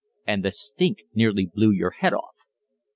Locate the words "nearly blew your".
1.13-1.91